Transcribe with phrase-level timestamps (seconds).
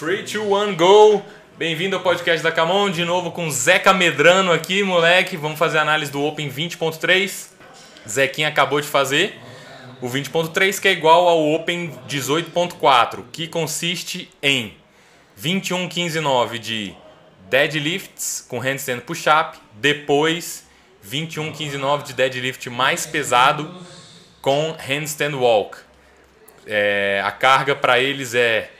[0.00, 1.22] 3, 2, 1, go!
[1.58, 5.36] Bem-vindo ao podcast da Camon, de novo com Zeca Medrano aqui, moleque.
[5.36, 7.48] Vamos fazer a análise do Open 20.3.
[8.08, 9.38] Zequinha acabou de fazer
[10.00, 14.74] o 20.3, que é igual ao Open 18.4, que consiste em
[15.36, 16.94] 21, 15, 9 de
[17.50, 20.66] deadlifts com handstand push-up, depois
[21.02, 23.70] 21, 15, 9 de deadlift mais pesado
[24.40, 25.76] com handstand walk.
[26.66, 28.70] É, a carga para eles é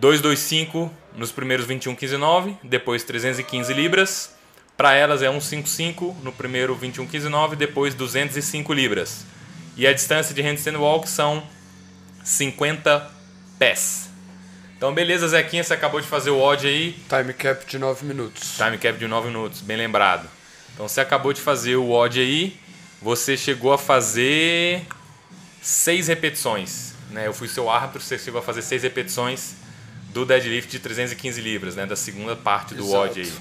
[0.00, 4.34] 225 nos primeiros 21, 15, 9, depois 315 libras.
[4.76, 9.24] Para elas é 155 no primeiro 21, 15, 9, depois 205 libras.
[9.76, 11.42] E a distância de handstand walk são
[12.22, 13.10] 50
[13.58, 14.08] pés.
[14.76, 16.92] Então, beleza, Zequinha, você acabou de fazer o odd aí.
[17.08, 18.56] Time cap de 9 minutos.
[18.56, 20.28] Time cap de 9 minutos, bem lembrado.
[20.74, 22.56] Então, você acabou de fazer o odd aí.
[23.02, 24.86] Você chegou a fazer
[25.60, 26.92] 6 repetições.
[27.10, 27.26] Né?
[27.26, 29.56] Eu fui seu árbitro, você chegou a fazer 6 repetições
[30.12, 31.86] do deadlift de 315 libras, né?
[31.86, 32.96] Da segunda parte do Exato.
[32.96, 33.32] WOD aí.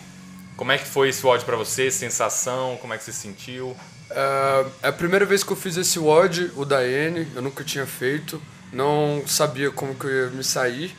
[0.55, 1.91] Como é que foi esse WOD para você?
[1.91, 2.77] Sensação?
[2.81, 3.75] Como é que você sentiu?
[4.09, 7.63] É é a primeira vez que eu fiz esse WOD, o da N, eu nunca
[7.63, 10.95] tinha feito, não sabia como que eu ia me sair,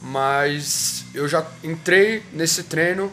[0.00, 3.10] mas eu já entrei nesse treino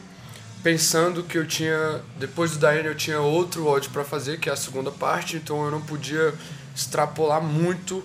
[0.61, 4.49] pensando que eu tinha, depois do da N eu tinha outro WOD para fazer, que
[4.49, 6.33] é a segunda parte, então eu não podia
[6.75, 8.03] extrapolar muito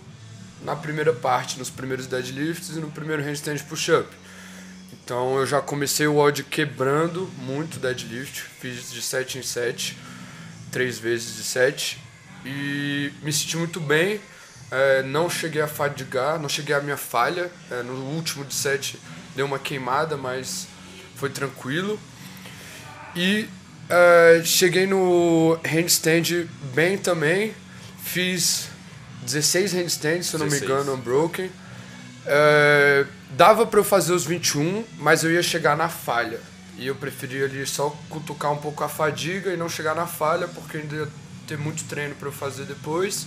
[0.67, 4.09] na primeira parte, nos primeiros deadlifts e no primeiro handstand push-up.
[4.93, 9.97] Então eu já comecei o odd quebrando muito deadlift, fiz de 7 em 7,
[10.73, 11.99] três vezes de 7
[12.45, 14.21] e me senti muito bem.
[14.69, 17.49] É, não cheguei a fadigar, não cheguei à minha falha.
[17.71, 18.99] É, no último de 7
[19.37, 20.67] deu uma queimada, mas
[21.15, 21.97] foi tranquilo.
[23.15, 23.49] E
[23.89, 27.55] é, cheguei no handstand bem também.
[28.03, 28.75] Fiz
[29.27, 30.71] 16 handstands, se eu não me 16.
[30.71, 31.51] engano, unbroken.
[32.25, 36.41] É, dava para eu fazer os 21, mas eu ia chegar na falha.
[36.79, 40.47] E eu preferia ali só cutucar um pouco a fadiga e não chegar na falha,
[40.49, 41.09] porque ainda ia
[41.47, 43.27] ter muito treino para eu fazer depois.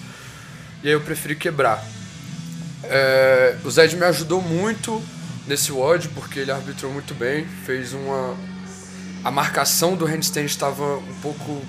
[0.84, 1.84] E aí eu preferi quebrar.
[2.84, 5.02] É, o Zed me ajudou muito
[5.48, 8.38] nesse WOD, porque ele arbitrou muito bem, fez uma...
[9.24, 11.62] A marcação do handstand estava um pouco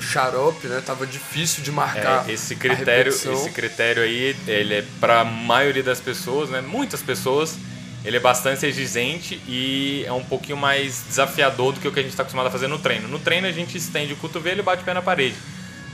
[0.00, 0.82] xarope, né?
[0.84, 5.82] Tava difícil de marcar É, esse critério, esse critério aí, ele é para a maioria
[5.82, 6.60] das pessoas, né?
[6.60, 7.56] Muitas pessoas,
[8.04, 12.02] ele é bastante exigente e é um pouquinho mais desafiador do que o que a
[12.02, 13.08] gente está acostumado a fazer no treino.
[13.08, 15.36] No treino a gente estende o cotovelo e bate o pé na parede.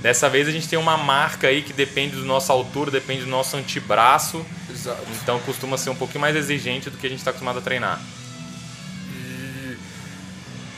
[0.01, 3.31] Dessa vez a gente tem uma marca aí que depende da nossa altura, depende do
[3.31, 5.01] nosso antebraço, Exato.
[5.23, 8.01] então costuma ser um pouquinho mais exigente do que a gente está acostumado a treinar.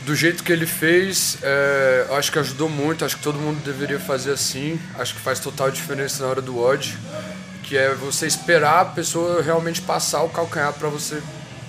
[0.05, 3.63] Do jeito que ele fez, é, eu acho que ajudou muito, acho que todo mundo
[3.65, 6.99] deveria fazer assim, acho que faz total diferença na hora do odd,
[7.63, 11.23] que é você esperar a pessoa realmente passar o calcanhar para você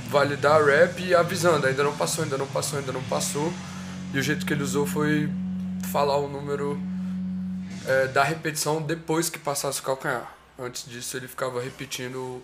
[0.09, 3.53] validar a rep e avisando, ainda não passou, ainda não passou, ainda não passou.
[4.13, 5.29] E o jeito que ele usou foi
[5.89, 6.77] falar o número
[7.87, 10.29] é, da repetição depois que passasse o calcanhar.
[10.59, 12.43] Antes disso ele ficava repetindo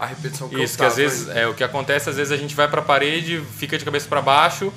[0.00, 1.40] a repetição que eu Isso, que tava às vezes ainda.
[1.40, 4.08] é o que acontece, às vezes a gente vai para a parede, fica de cabeça
[4.08, 4.72] para baixo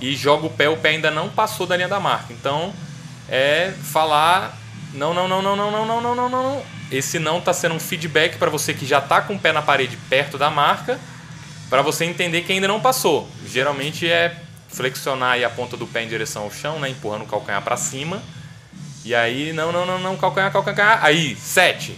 [0.00, 2.32] e joga o pé, o pé ainda não passou da linha da marca.
[2.32, 2.72] Então,
[3.28, 4.58] é falar
[4.92, 6.42] não, não, não, não, não, não, não, não, não, não.
[6.42, 6.62] não.
[6.90, 9.62] Esse não tá sendo um feedback para você que já tá com o pé na
[9.62, 10.98] parede perto da marca,
[11.68, 13.28] para você entender que ainda não passou.
[13.46, 14.36] Geralmente é
[14.68, 17.76] flexionar aí a ponta do pé em direção ao chão, né, empurrando o calcanhar para
[17.76, 18.20] cima.
[19.04, 20.98] E aí, não, não, não, não, calcanhar, calcanhar.
[21.04, 21.96] Aí, sete.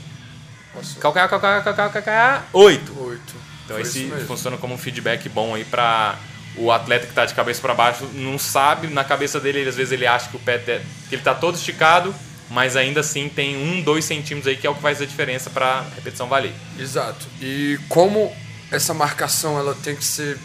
[0.75, 1.01] Passou.
[1.01, 2.47] Calcanhar, calcanhar, calcanhar, calcanhar.
[2.53, 2.95] Oito.
[3.01, 3.35] Oito.
[3.65, 6.17] Então Foi esse funciona como um feedback bom aí para
[6.57, 9.77] o atleta que está de cabeça para baixo não sabe na cabeça dele ele, às
[9.77, 12.15] vezes ele acha que o pé que ele tá todo esticado
[12.51, 15.49] mas ainda assim tem um dois centímetros aí que é o que faz a diferença
[15.49, 17.27] para a repetição valer Exato.
[17.41, 18.35] E como
[18.71, 20.39] essa marcação ela tem que ser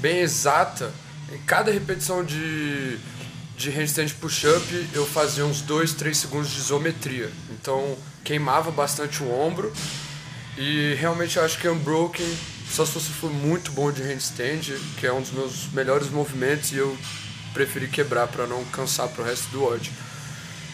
[0.00, 0.92] bem exata,
[1.32, 2.98] em cada repetição de,
[3.56, 7.30] de handstand push-up eu fazia uns 2, 3 segundos de isometria.
[7.50, 9.72] Então queimava bastante o ombro
[10.56, 12.26] e realmente eu acho que unbroken,
[12.70, 16.72] só se você for muito bom de handstand, que é um dos meus melhores movimentos
[16.72, 16.96] e eu
[17.52, 19.90] preferi quebrar para não cansar pro resto do odd.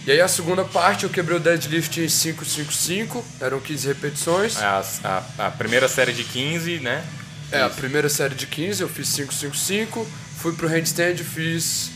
[0.07, 4.57] E aí a segunda parte eu quebrei o deadlift em 555, eram 15 repetições.
[4.57, 7.05] a, a, a primeira série de 15 né
[7.53, 10.07] É, a primeira série de 15 eu fiz 555,
[10.39, 11.91] fui pro handstand e fiz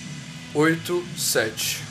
[0.53, 1.83] 8, 7.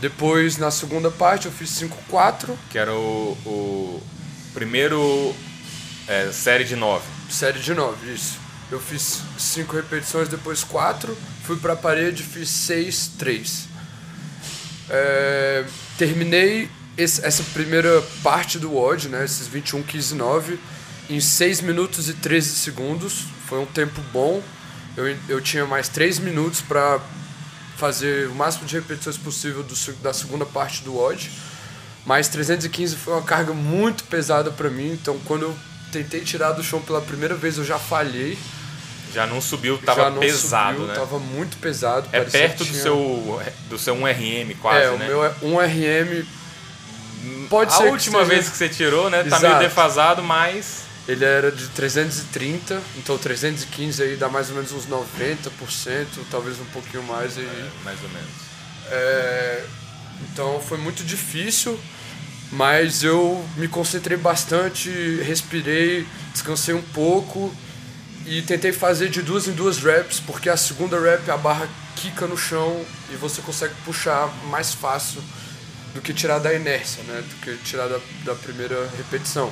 [0.00, 4.02] Depois na segunda parte eu fiz 5-4, que era o, o
[4.54, 5.34] primeiro
[6.08, 8.38] é, série de 9 série de 9, isso.
[8.70, 13.68] Eu fiz 5 repetições, depois 4, fui pra parede fiz 6, 3.
[14.88, 15.64] É,
[15.96, 20.58] terminei esse- essa primeira parte do WOD, né, esses 21, 15, 9,
[21.10, 23.24] em 6 minutos e 13 segundos.
[23.46, 24.42] Foi um tempo bom.
[24.96, 27.00] Eu, eu tinha mais 3 minutos para
[27.76, 31.30] fazer o máximo de repetições possível do, da segunda parte do odd.
[32.04, 35.56] Mas 315 foi uma carga muito pesada para mim, então quando eu
[35.92, 38.38] tentei tirar do chão pela primeira vez eu já falhei.
[39.12, 40.94] Já não subiu, tava não pesado, subiu, né?
[40.94, 42.08] Tava muito pesado.
[42.12, 45.06] É perto do, seu, do seu 1RM quase, é, né?
[45.06, 46.26] É, o meu 1RM
[47.48, 48.24] pode a ser última esteja...
[48.24, 49.20] vez que você tirou, né?
[49.22, 49.46] Tá Exato.
[49.46, 50.88] meio defasado, mas...
[51.08, 56.66] Ele era de 330, então 315 aí dá mais ou menos uns 90%, talvez um
[56.66, 57.46] pouquinho mais aí.
[57.46, 58.28] É, mais ou menos.
[58.90, 59.64] É,
[60.20, 61.80] então foi muito difícil,
[62.50, 64.90] mas eu me concentrei bastante,
[65.22, 67.52] respirei, descansei um pouco
[68.26, 72.26] e tentei fazer de duas em duas reps, porque a segunda rep a barra quica
[72.26, 75.22] no chão e você consegue puxar mais fácil
[75.94, 77.22] do que tirar da inércia, né?
[77.26, 79.50] Do que tirar da, da primeira repetição.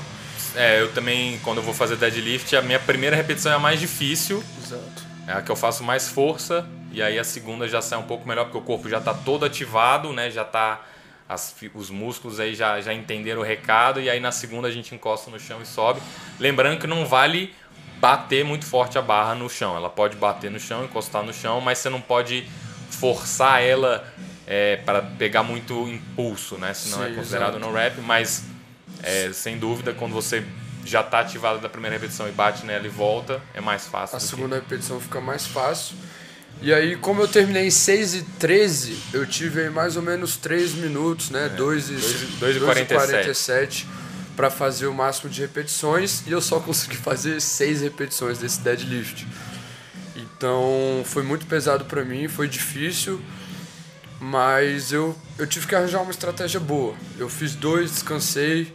[0.55, 3.81] É, eu também, quando eu vou fazer deadlift, a minha primeira repetição é a mais
[3.81, 4.43] difícil.
[4.65, 5.07] Exato.
[5.27, 6.67] É a que eu faço mais força.
[6.93, 9.45] E aí a segunda já sai um pouco melhor, porque o corpo já está todo
[9.45, 10.31] ativado, né?
[10.31, 10.81] Já tá.
[11.29, 14.01] As, os músculos aí já, já entenderam o recado.
[14.01, 16.01] E aí na segunda a gente encosta no chão e sobe.
[16.39, 17.55] Lembrando que não vale
[17.99, 19.77] bater muito forte a barra no chão.
[19.77, 22.49] Ela pode bater no chão, encostar no chão, mas você não pode
[22.91, 24.07] forçar ela
[24.47, 26.73] é, para pegar muito impulso, né?
[26.75, 27.67] Senão é Sim, é considerado exato.
[27.67, 28.45] no rap, mas
[29.03, 30.45] é, sem dúvida, quando você
[30.85, 34.17] já está ativado da primeira repetição e bate nela e volta, é mais fácil.
[34.17, 34.63] A segunda que...
[34.63, 35.97] repetição fica mais fácil.
[36.63, 40.37] E aí, como eu terminei em 6 e 13, eu tive aí mais ou menos
[40.37, 41.47] 3 minutos, né?
[41.47, 41.93] É, 2 e,
[42.39, 43.87] 2 e 47
[44.35, 49.27] para fazer o máximo de repetições e eu só consegui fazer 6 repetições desse deadlift.
[50.17, 53.21] Então, foi muito pesado para mim, foi difícil,
[54.21, 56.95] mas eu, eu tive que arranjar uma estratégia boa.
[57.19, 58.73] Eu fiz dois, descansei,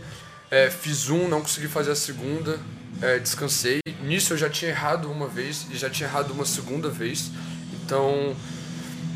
[0.49, 2.59] é, fiz um, não consegui fazer a segunda,
[3.01, 3.79] é, descansei.
[4.03, 7.31] Nisso eu já tinha errado uma vez e já tinha errado uma segunda vez.
[7.83, 8.35] Então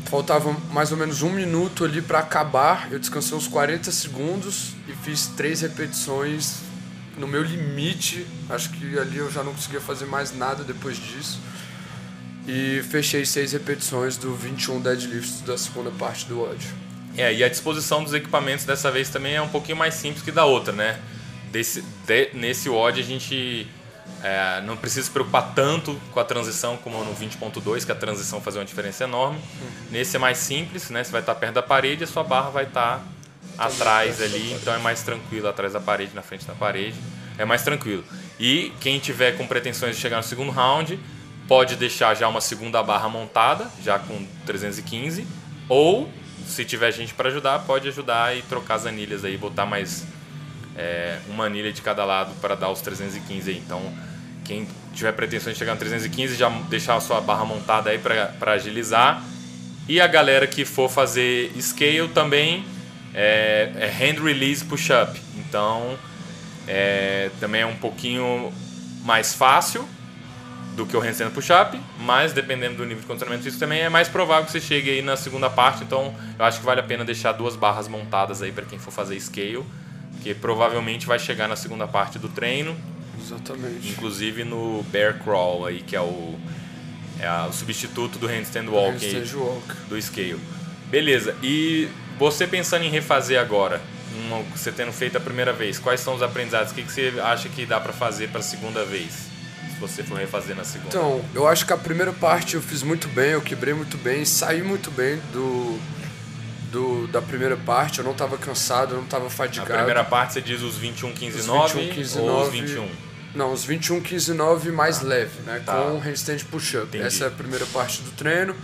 [0.06, 2.88] faltava mais ou menos um minuto ali para acabar.
[2.90, 6.60] Eu descansei uns 40 segundos e fiz três repetições
[7.16, 8.26] no meu limite.
[8.48, 11.40] Acho que ali eu já não conseguia fazer mais nada depois disso.
[12.46, 16.68] E fechei seis repetições do 21 deadlifts da segunda parte do ódio.
[17.16, 20.30] É, e a disposição dos equipamentos dessa vez também é um pouquinho mais simples que
[20.30, 21.00] da outra, né?
[21.56, 23.66] desse, de, nesse WOD a gente
[24.22, 28.40] é, não precisa se preocupar tanto com a transição como no 20.2, que a transição
[28.40, 29.38] faz uma diferença enorme.
[29.38, 29.68] Uhum.
[29.90, 31.04] Nesse é mais simples, né?
[31.04, 33.02] Você vai estar perto da parede e a sua barra vai estar
[33.56, 36.96] atrás ali, então é mais tranquilo atrás da parede, na frente da parede.
[37.38, 38.04] É mais tranquilo.
[38.38, 40.98] E quem tiver com pretensões de chegar no segundo round,
[41.46, 45.26] pode deixar já uma segunda barra montada, já com 315,
[45.68, 46.10] ou
[46.46, 50.04] se tiver gente para ajudar, pode ajudar e trocar as anilhas aí, botar mais
[50.76, 53.56] é, uma anilha de cada lado para dar os 315 aí.
[53.58, 53.80] Então,
[54.44, 58.52] quem tiver pretensão de chegar no 315, já deixar a sua barra montada aí para
[58.52, 59.22] agilizar.
[59.88, 62.64] E a galera que for fazer scale também
[63.14, 65.20] é, é hand release push-up.
[65.36, 65.98] Então,
[66.66, 68.52] é, também é um pouquinho
[69.04, 69.88] mais fácil
[70.74, 74.08] do que o handstand push-up, mas dependendo do nível de condicionamento isso também é mais
[74.08, 77.02] provável que você chegue aí na segunda parte, então eu acho que vale a pena
[77.02, 79.64] deixar duas barras montadas aí para quem for fazer scale
[80.26, 82.76] porque provavelmente vai chegar na segunda parte do treino.
[83.20, 83.88] Exatamente.
[83.88, 86.34] Inclusive no bear crawl aí, que é o,
[87.20, 89.74] é o substituto do handstand walk, handstand walk.
[89.88, 90.40] do scale.
[90.88, 91.36] Beleza.
[91.42, 93.80] E você pensando em refazer agora,
[94.26, 96.72] uma, você tendo feito a primeira vez, quais são os aprendizados?
[96.72, 99.28] O que, que você acha que dá para fazer para a segunda vez?
[99.72, 100.88] Se você for refazer na segunda.
[100.88, 104.24] Então, eu acho que a primeira parte eu fiz muito bem, eu quebrei muito bem,
[104.24, 105.78] saí muito bem do,
[106.70, 109.70] do, da primeira parte, eu não estava cansado, eu não estava fadigado.
[109.70, 112.52] Na primeira parte você diz os 21, 15, os 9 21, 15, ou 9, os
[112.52, 112.88] 21?
[113.34, 115.62] Não, os 21, 15, 9 mais ah, leve, né?
[115.64, 115.74] Tá.
[115.74, 116.98] Com handstand push-up.
[116.98, 118.54] Essa é a primeira parte do treino.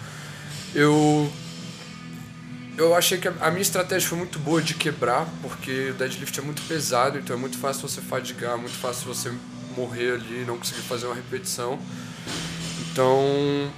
[0.74, 1.30] Eu
[2.76, 6.42] eu achei que a minha estratégia foi muito boa de quebrar, porque o deadlift é
[6.42, 9.30] muito pesado, então é muito fácil você fadigar, muito fácil você
[9.76, 11.78] morrer ali e não conseguir fazer uma repetição.
[12.90, 13.70] Então,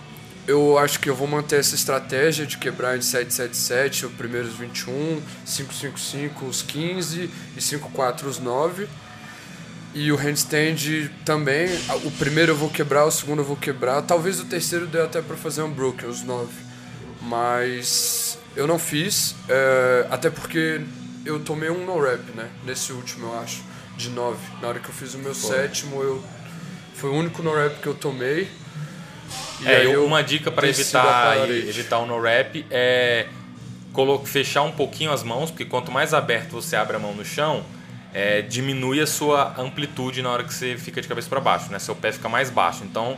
[0.46, 5.22] eu acho que eu vou manter essa estratégia de quebrar em 777 os primeiros 21,
[5.44, 8.86] 555 os 15 e 54 os 9.
[9.94, 11.68] E o handstand também,
[12.04, 14.02] o primeiro eu vou quebrar, o segundo eu vou quebrar.
[14.02, 16.48] Talvez o terceiro dê até para fazer um broken, os 9.
[17.22, 20.80] Mas eu não fiz, é, até porque
[21.24, 22.50] eu tomei um no rap, né?
[22.64, 23.62] Nesse último, eu acho,
[23.96, 24.36] de 9.
[24.60, 25.34] Na hora que eu fiz o meu Pô.
[25.34, 26.22] sétimo, eu
[26.96, 28.50] foi o único no rap que eu tomei.
[29.60, 33.26] E é, uma dica para evitar evitar o no wrap é
[34.24, 37.64] fechar um pouquinho as mãos, porque quanto mais aberto você abre a mão no chão,
[38.12, 41.78] é, diminui a sua amplitude na hora que você fica de cabeça para baixo, né?
[41.78, 42.82] Seu pé fica mais baixo.
[42.84, 43.16] Então,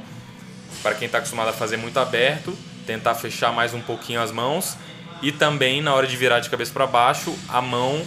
[0.83, 4.76] para quem está acostumado a fazer muito aberto, tentar fechar mais um pouquinho as mãos
[5.23, 8.02] e também na hora de virar de cabeça para baixo, a mão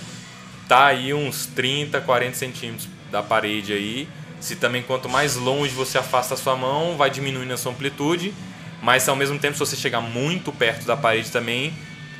[0.68, 4.08] tá aí uns 30, 40 centímetros da parede aí.
[4.40, 8.34] Se também quanto mais longe você afasta a sua mão, vai diminuindo a sua amplitude,
[8.82, 11.74] mas ao mesmo tempo se você chegar muito perto da parede também,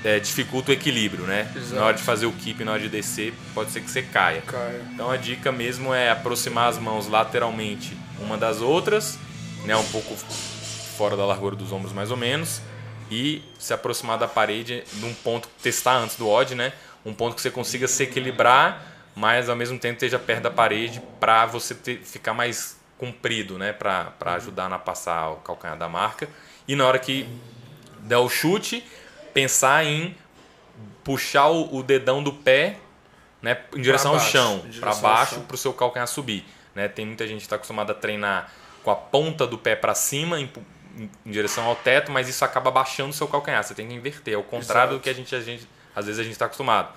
[0.04, 1.52] é, dificulta o equilíbrio, né?
[1.56, 1.76] Exato.
[1.76, 4.42] Na hora de fazer o keep, na hora de descer, pode ser que você caia.
[4.42, 4.82] caia.
[4.94, 9.18] Então a dica mesmo é aproximar as mãos lateralmente uma das outras,
[9.66, 9.76] né?
[9.76, 10.16] Um pouco
[10.98, 12.62] fora da largura dos ombros mais ou menos,
[13.12, 16.74] e se aproximar da parede num ponto, testar antes do odd, né?
[17.06, 18.86] Um ponto que você consiga se equilibrar,
[19.20, 23.74] mas ao mesmo tempo esteja perto da parede para você ter, ficar mais comprido, né?
[23.74, 26.30] Para ajudar na passar o calcanhar da marca.
[26.66, 27.28] E na hora que
[28.00, 28.82] der o chute,
[29.34, 30.16] pensar em
[31.04, 32.78] puxar o, o dedão do pé
[33.42, 36.46] né, em direção ao chão, para baixo, para o seu calcanhar subir.
[36.74, 36.88] Né?
[36.88, 38.50] Tem muita gente que está acostumada a treinar
[38.84, 40.50] com a ponta do pé para cima, em,
[40.96, 43.62] em, em, direção ao teto, mas isso acaba baixando o seu calcanhar.
[43.66, 44.98] Você tem que inverter, é o contrário Exato.
[44.98, 46.94] do que a gente, a gente às vezes a gente está acostumado.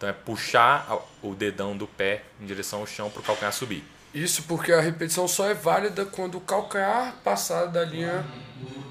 [0.00, 0.90] Então é puxar
[1.22, 3.84] o dedão do pé em direção ao chão para o calcanhar subir.
[4.14, 8.24] Isso porque a repetição só é válida quando o calcanhar passar da linha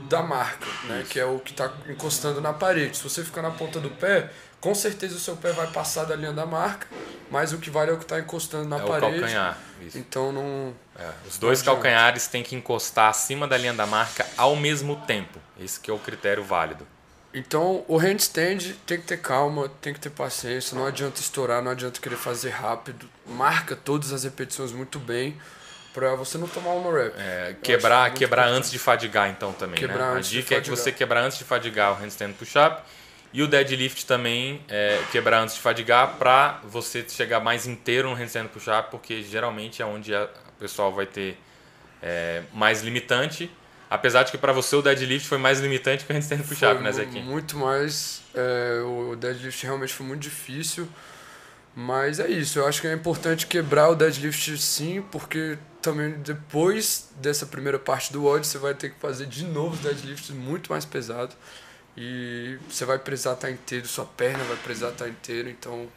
[0.08, 1.04] da marca, né?
[1.10, 2.96] Que é o que está encostando na parede.
[2.96, 4.30] Se você ficar na ponta do pé,
[4.62, 6.86] com certeza o seu pé vai passar da linha da marca,
[7.32, 9.18] mas o que vale é o que está encostando na é parede.
[9.18, 9.58] O calcanhar.
[9.82, 9.98] Isso.
[9.98, 10.76] Então não.
[10.96, 15.40] É, os dois calcanhares têm que encostar acima da linha da marca ao mesmo tempo.
[15.60, 16.86] Esse que é o critério válido.
[17.34, 21.72] Então o handstand tem que ter calma, tem que ter paciência, não adianta estourar, não
[21.72, 23.08] adianta querer fazer rápido.
[23.26, 25.38] Marca todas as repetições muito bem
[25.94, 27.14] para você não tomar uma rep.
[27.18, 29.88] É, quebrar quebrar antes de fadigar então também, né?
[29.88, 30.20] quebrar né?
[30.20, 32.82] A dica é que você quebrar antes de fadigar o handstand push-up
[33.32, 38.16] e o deadlift também é quebrar antes de fadigar para você chegar mais inteiro no
[38.16, 40.28] handstand push-up, porque geralmente é onde o
[40.60, 41.38] pessoal vai ter
[42.02, 43.52] é, mais limitante.
[43.90, 46.92] Apesar de que para você o deadlift foi mais limitante que o handstand push-up, né,
[46.92, 47.24] Zequinha?
[47.24, 48.22] Muito mais.
[48.36, 50.88] É, o deadlift realmente foi muito difícil.
[51.76, 57.10] Mas é isso, eu acho que é importante quebrar o deadlift sim, porque também depois
[57.16, 60.70] dessa primeira parte do WOD você vai ter que fazer de novo os deadlifts muito
[60.72, 61.34] mais pesado
[61.96, 65.88] e você vai precisar estar inteiro, sua perna vai precisar estar inteira, então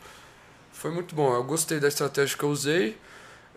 [0.73, 1.35] foi muito bom.
[1.35, 2.97] Eu gostei da estratégia que eu usei.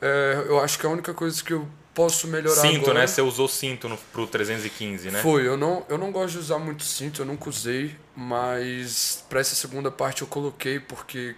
[0.01, 2.99] É, eu acho que a única coisa que eu posso melhorar cinto, agora...
[2.99, 3.07] né?
[3.07, 5.21] Você usou cinto no, pro 315, né?
[5.21, 5.47] Foi.
[5.47, 9.55] Eu não, eu não gosto de usar muito cinto, eu nunca usei, mas para essa
[9.55, 11.35] segunda parte eu coloquei porque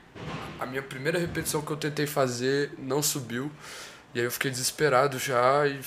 [0.60, 3.52] a minha primeira repetição que eu tentei fazer não subiu.
[4.14, 5.80] E aí eu fiquei desesperado já e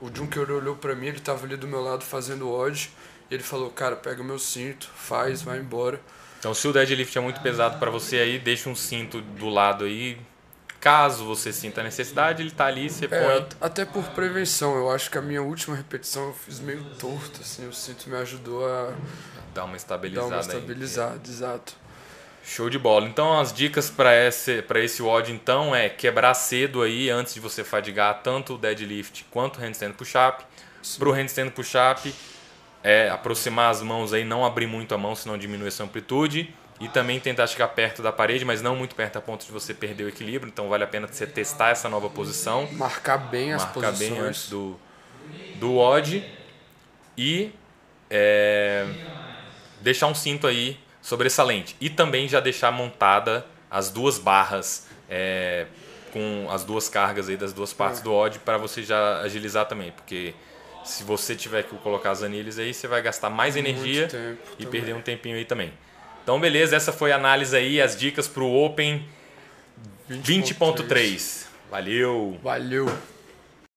[0.00, 2.90] o Junker olhou para mim, ele tava ali do meu lado fazendo odd,
[3.30, 6.00] e ele falou: "Cara, pega meu cinto, faz, vai embora".
[6.38, 9.84] Então, se o deadlift é muito pesado para você aí, deixa um cinto do lado
[9.84, 10.18] aí.
[10.84, 13.46] Caso você sinta a necessidade, ele tá ali, você é, põe.
[13.58, 17.66] Até por prevenção, eu acho que a minha última repetição eu fiz meio torto, assim,
[17.66, 18.92] o cinto me ajudou a
[19.54, 20.28] dar uma estabilizada.
[20.28, 21.30] Dar uma estabilizada, aí.
[21.30, 21.74] exato.
[22.44, 23.08] Show de bola.
[23.08, 27.40] Então as dicas para esse para esse WOD então é quebrar cedo aí antes de
[27.40, 30.44] você fadigar tanto o deadlift quanto o handstand push-up.
[30.98, 32.14] Para o handstand push-up
[32.82, 36.88] é aproximar as mãos aí, não abrir muito a mão, senão diminui essa amplitude e
[36.88, 40.04] também tentar chegar perto da parede, mas não muito perto a ponto de você perder
[40.04, 40.50] o equilíbrio.
[40.50, 44.18] Então vale a pena você testar essa nova posição, marcar bem as marcar posições, bem
[44.20, 44.78] antes do
[45.54, 46.24] do WOD
[47.16, 47.52] e
[48.10, 48.86] é,
[49.80, 51.76] deixar um cinto aí sobressalente.
[51.80, 55.66] E também já deixar montada as duas barras é,
[56.12, 59.92] com as duas cargas aí das duas partes do odd para você já agilizar também,
[59.92, 60.34] porque
[60.84, 64.70] se você tiver que colocar as anilhas aí, você vai gastar mais energia e também.
[64.70, 65.72] perder um tempinho aí também.
[66.24, 69.06] Então, beleza, essa foi a análise aí, as dicas para o Open
[70.10, 70.86] 20.3.
[70.86, 71.46] 20.
[71.70, 72.40] Valeu!
[72.42, 73.13] Valeu!